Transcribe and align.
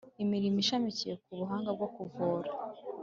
imirimo 0.23 0.57
ishamikiye 0.63 1.15
ku 1.23 1.31
buhanga 1.39 1.69
bwo 1.75 1.87
kuvura 1.95 2.49